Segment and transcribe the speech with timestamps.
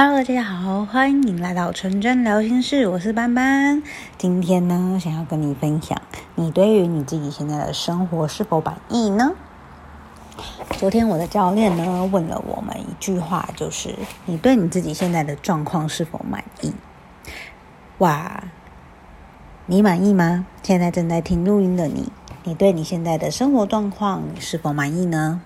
[0.00, 3.82] Hello，大家好，欢迎来到纯真聊心室，我是班班。
[4.16, 6.00] 今天呢，想要跟你分享，
[6.36, 9.32] 你对于你自己现在的生活是否满意呢？
[10.78, 16.72] 昨天我的教练呢问了我们一句话，就是你对你自己现在的状况是否满意？
[17.98, 18.44] 哇，
[19.66, 20.46] 你满意吗？
[20.62, 22.12] 现在正在听录音的你，
[22.44, 25.40] 你对你现在的生活状况是否满意呢？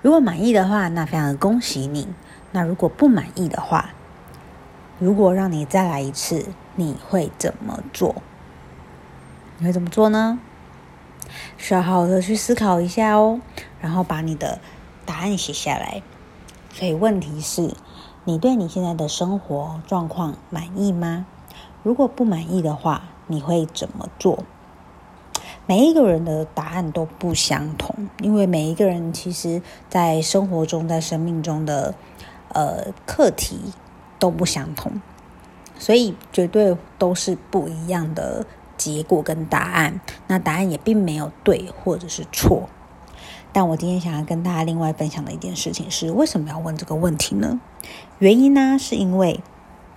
[0.00, 2.08] 如果满意的话，那非常的恭喜你。
[2.50, 3.90] 那如果不满意的话，
[4.98, 6.46] 如果让你再来一次，
[6.76, 8.16] 你会怎么做？
[9.58, 10.40] 你会怎么做呢？
[11.58, 13.40] 需要好好的去思考一下哦，
[13.80, 14.58] 然后把你的
[15.04, 16.02] 答案写下来。
[16.72, 17.74] 所以问题是，
[18.24, 21.26] 你对你现在的生活状况满意吗？
[21.82, 24.44] 如果不满意的话，你会怎么做？
[25.66, 31.94] 每一个人的答案都不相同，因为每一个人其实在生活中、在生命中的。
[32.54, 33.72] 呃，课题
[34.18, 35.00] 都不相同，
[35.78, 38.46] 所以绝对都是不一样的
[38.76, 40.00] 结果跟答案。
[40.26, 42.68] 那答案也并没有对或者是错。
[43.52, 47.60] 但我今天想要跟大家另外分享的一件事情是，为什么要问这个问题呢？
[48.18, 49.40] 原因呢，是因为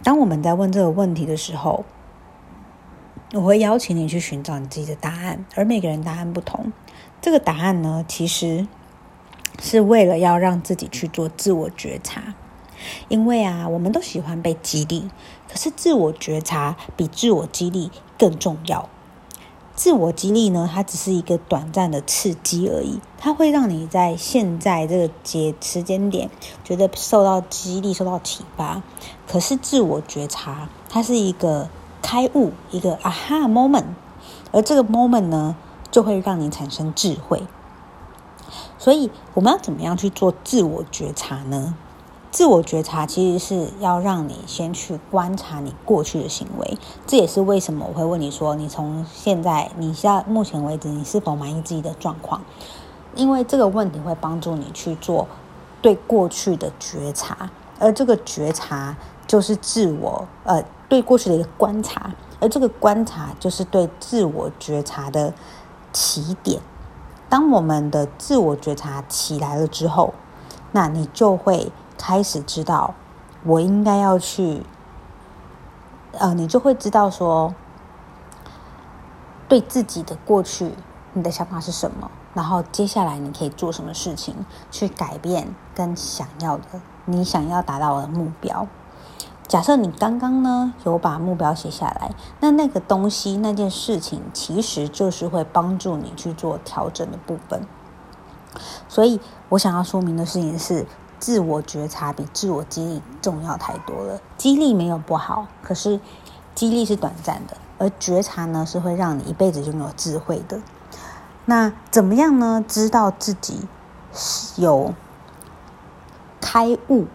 [0.03, 1.83] 当我们在问这个问题的时候，
[3.33, 6.71] 我会邀请你去寻找你自己的答案，而每个人答案不同。
[7.21, 8.67] 这个答案呢，其实
[9.61, 12.35] 是为了要让自己去做自我觉察。
[13.09, 15.07] 因为啊，我们都喜欢被激励，
[15.47, 18.89] 可是自我觉察比自我激励更重要。
[19.75, 26.29] 自我激励呢，它只是一个短暂的刺激而已，它会让你在现在这个节时间点
[26.63, 28.81] 觉得受到激励、受到启发。
[29.27, 31.69] 可是自我觉察，它是一个
[32.01, 33.85] 开悟，一个啊哈 moment，
[34.51, 35.55] 而这个 moment 呢，
[35.91, 37.43] 就会让你产生智慧。
[38.81, 41.75] 所以，我们要怎么样去做自我觉察呢？
[42.31, 52.41] 自我觉察其实是要让你先去观察你过去的行为，这也是为什么我会问你说，你从现在你现在目前为止，你是否满意自己的状况？
[53.13, 55.27] 因为这个问题会帮助你去做
[55.79, 65.31] 对过去的觉察，而这个觉察就是自我呃对过去的一个观察，而这个观察就是对自我觉察的
[65.93, 66.59] 起点。
[67.31, 70.13] 当我们的自我觉察起来了之后，
[70.71, 71.71] 那你就会。
[72.03, 72.95] 开始知道，
[73.43, 74.63] 我应该要去，
[76.13, 77.53] 呃，你就会知道说，
[79.47, 80.73] 对自己的过去，
[81.13, 84.35] 你的想法是什么，然后接下来你可以做什么事情
[84.71, 88.65] 去改变跟想要的，你想要达到的目标。
[89.51, 97.67] 假设你刚刚呢有把目标写下来，那那个东西那件事情，其实就是会帮助你去做调整的部分。
[98.87, 99.19] 所以
[99.49, 100.87] 我想要说明的事情是。
[101.19, 104.19] 自我觉察比自我激励重要太多了。
[104.37, 105.99] 激励没有不好，可是
[106.55, 110.59] 激励是短暂的，而觉察呢是会让你一辈子拥有智慧的。
[111.45, 112.65] 那怎么样呢？
[112.67, 113.67] 知道自己
[114.55, 114.95] 有
[116.41, 117.05] 开悟、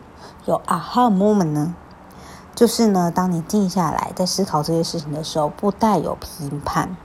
[0.44, 1.74] 有 aha moment 呢？
[2.56, 6.96] 就是呢，当你静下来在思考这些事情的时候，不带有批判。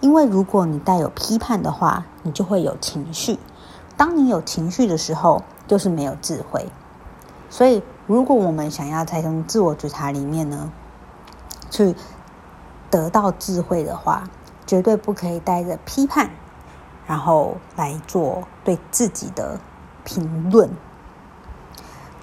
[0.00, 3.38] 因为如果你带有批判的话，你就会有情绪。
[3.96, 6.68] 当你有情绪的时候，就是没有智慧，
[7.50, 10.72] 所以如果我们想要在从自我觉察里面呢，
[11.70, 11.94] 去
[12.90, 14.24] 得到智慧的话，
[14.66, 16.30] 绝对不可以带着批判，
[17.06, 19.60] 然后来做对自己的
[20.02, 20.70] 评论。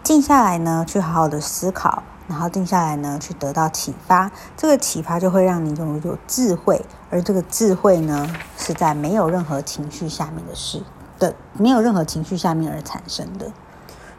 [0.03, 4.31] 静下来呢，去好好的思考，然后静下来呢，去得到启发。
[4.55, 10.81] 这个启发就会让你拥有智慧，而这个智慧呢，是在没有任何情绪下面的事。
[11.19, 13.51] 的没有任何情绪下面而产生的，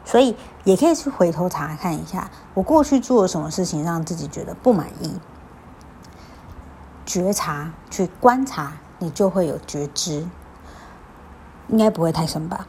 [0.05, 5.19] 所以也可以去回头查看一下，我过去做了什么事情让自己觉得不满意。
[7.05, 10.25] 觉察去观察，你就会有觉知，
[11.67, 12.65] 应该不会太深吧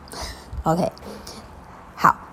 [0.65, 0.91] ？OK，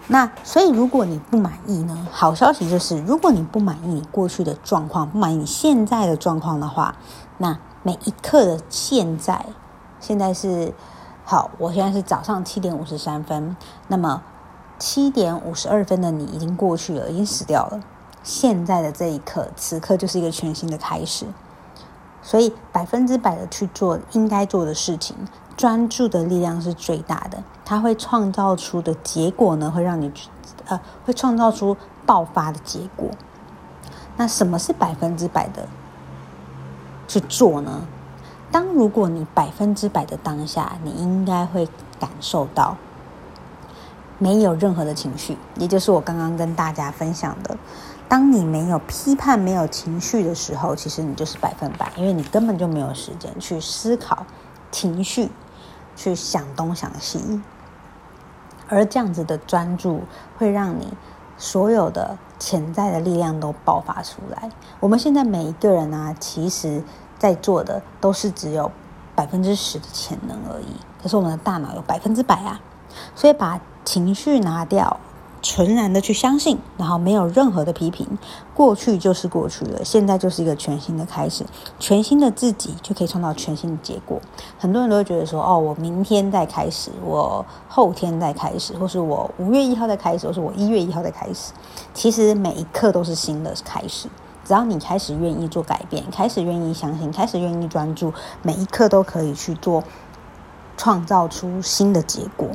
[0.07, 2.07] 那所以如果你不满意呢？
[2.11, 6.95] 好消息就是，如果你不满意你过去的状况，不满意你现在的状况的话，
[7.37, 9.45] 那每一刻的现在，
[9.99, 10.73] 现在是。
[11.23, 13.55] 好，我现在是早上七点五十三分。
[13.87, 14.21] 那么
[14.77, 17.79] 七点五十二分的你已经过去了，已经死掉了。
[18.21, 21.25] 现在的这一刻，此刻就是一个全新的开始。
[22.21, 25.15] 所以百分之百的去做应该做的事情，
[25.57, 27.43] 专注的力量是最大的。
[27.65, 30.11] 它会创造出的结果呢，会让你
[30.67, 31.75] 呃，会创造出
[32.05, 33.09] 爆发的结果。
[34.17, 35.67] 那什么是百分之百的
[37.07, 37.81] 去做呢？
[38.51, 41.67] 当如果你百分之百的当下，你应该会
[41.99, 42.75] 感受到
[44.17, 47.57] 没有任何的情绪，也就是我刚刚跟大家分享的，
[48.11, 54.25] 当你没有批判、没有情绪的时候，其实你就是百分百，因为你根本就没有时间去思考
[54.69, 55.31] 情绪，
[55.95, 57.41] 去想东想西，
[58.67, 60.01] 而这样子的专注
[60.37, 60.91] 会让你
[61.37, 64.51] 所有的潜在的力量都爆发出来。
[64.81, 66.83] 我们现在每一个人啊，其实
[67.17, 68.69] 在做的都是只有
[69.15, 72.59] 百分之十的潜能而已，可是我们的大脑有百分之百啊，
[73.15, 74.99] 所以把情绪拿掉，
[75.41, 78.07] 纯然的去相信，然后没有任何的批评，
[78.53, 81.43] 过去就是过去了，现在就是一个全新的开始，
[81.79, 84.21] 全新的自己就可以创造全新的结果。
[84.59, 91.51] 很多人都会觉得说，哦，我明天再开始，我后天再开始，或是我五月一号再开始，或是我一月一号再开始。
[91.93, 94.07] 其实每一刻都是新的开始，
[94.45, 98.13] 只要你开始愿意做改变，开始愿意相信，开始愿意专注，
[98.43, 99.83] 每一刻都可以去做，
[100.77, 102.47] 创造出新的结果。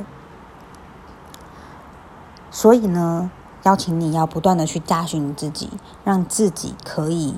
[2.49, 3.29] 所以呢，
[3.63, 5.69] 邀请你要不断的去加寻自己，
[6.03, 7.35] 让自己可以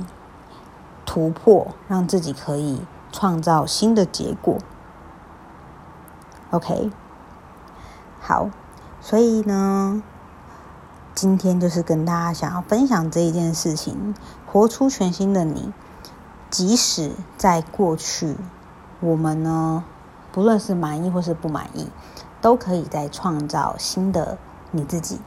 [1.06, 4.58] 突破，让自己可以创造新的结果。
[6.52, 6.92] OK，
[8.20, 8.50] 好，
[9.02, 10.02] 所以呢，
[11.14, 14.16] 今天就是跟大家想要分享这一件事情，
[14.46, 15.74] 活出全新的你。
[16.50, 18.36] 即使在过去，
[19.00, 19.84] 我们呢，
[20.32, 21.90] 不论是满意或是不满意，
[22.42, 24.38] 都可以再创造新的。
[24.71, 25.19] 你自己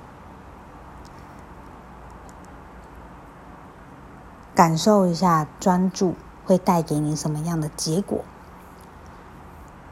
[4.55, 8.25] 感受一下，专注会带给你什么样的结果？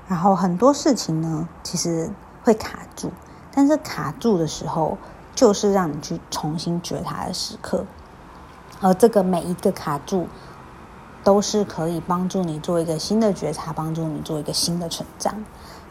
[0.06, 2.11] 然后很多事情呢，其实
[2.43, 3.12] 会卡住，
[3.52, 4.99] 但是卡住的时候，
[5.35, 7.85] 就是让你去重新觉察的时刻。
[8.81, 10.26] 而这个每一个卡住，
[11.23, 15.44] 都是可以帮助你做一个新的觉察，帮助你做一个新的成长。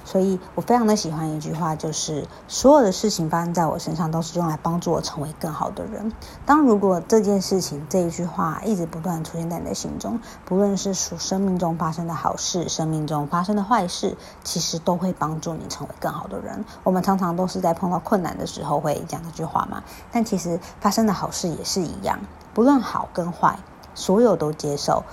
[0.06, 6.12] 所以我非常的喜欢一句话，就是所有的事情发生在我身上，都是用来帮助我成为更好的人。
[6.46, 16.66] 当如果这件事情这一句话一直不断出现在你的心中，不论是属生命中发生的好事，生命中发生的坏事，其实都会帮助你成为更好的人。
[16.84, 22.20] 我们常常都是在碰到困难的时候会讲这句话嘛，但其实发生的好事也是一样，
[22.54, 23.60] 不论好跟坏，
[23.94, 25.04] 所有都接受。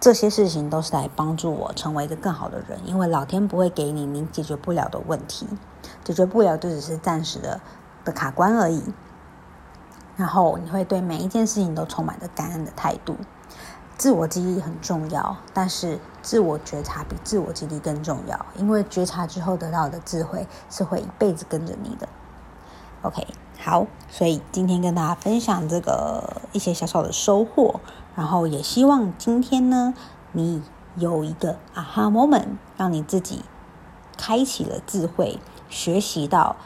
[0.00, 5.46] 这些事情都是来帮助我成为一个更好的人，因为老天不会给你你解决不了的问题，
[6.02, 7.60] 解决不了就只是暂时的
[8.02, 8.82] 的卡关而已。
[10.16, 13.16] 然后你会对每一件事情都充满着感恩的态度。
[13.98, 22.08] 自我激励很重要，但是自我觉察比自我激励更重要，因为觉察之后得到的智慧是会一辈子跟着你的。
[23.02, 23.26] OK，
[23.62, 27.80] 好，所以今天跟大家分享这个一些小小的收获。
[28.16, 29.94] 然后也希望今天呢，
[30.32, 30.62] 你
[30.96, 33.42] 有一个 aha moment，让你自己
[34.16, 36.56] 开启了智慧，学习到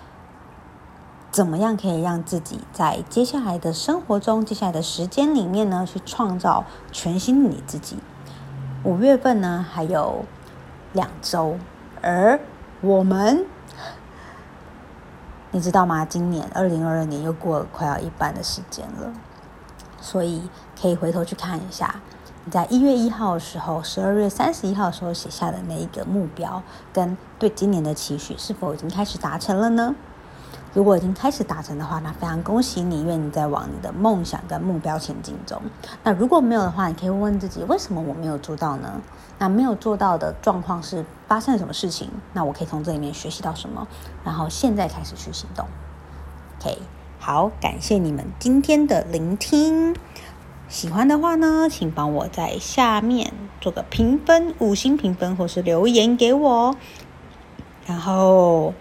[1.31, 7.99] 怎么样可以让自己在接下来的生活中、接下来的时间里面呢，去创造全新的你自己。
[8.85, 10.25] 五月份呢，还有
[10.93, 11.57] 两周，
[12.01, 12.41] 而
[12.81, 13.47] 我们，
[15.55, 16.05] 你知道吗？
[16.05, 19.13] 今年二零二二年又过了快要一半的时间了。
[20.01, 21.95] 所以可以回头去看一下，
[22.45, 26.61] 你在一月一号的时候，十二月三十一号的时候写下的那一个目标，
[26.93, 29.95] 跟对今年的期许是否已经开始达成了呢？
[30.75, 35.63] 如果已经开始达成的话，那非常恭喜你，因为你在往你的梦想跟目标前进中。
[36.03, 39.01] 那如果没有的话，你可以问问自己，为什么我没有做到呢？
[39.39, 42.11] 那没有做到的状况是发生了什么事情？
[42.33, 43.87] 那我可以从这里面学习到什么？
[44.25, 45.67] 然后现在开始去行动。
[46.61, 46.79] OK。
[47.21, 49.97] 好，感谢你们今天的聆听。
[50.69, 53.33] 喜欢的话呢，请帮我在下面
[53.63, 56.77] 做个评分，五星评分，或是留言给我。
[57.87, 58.75] 然后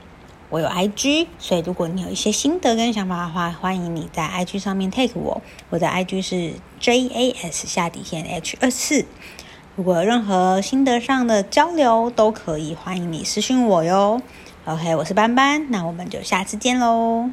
[0.54, 5.42] 我有 IG，所以如果你有一些心得跟想法的话，欢迎你在 IG 上面 take 我。
[5.72, 9.04] 我的 IG 是 JAS 下底线 H 二四。
[9.76, 14.22] 如果有任何心得上的交流，都可以欢迎你私讯我哟。
[14.66, 17.32] OK，我是班班，那我们就下次见喽。